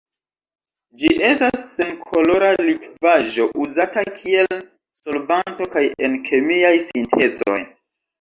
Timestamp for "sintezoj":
6.87-7.59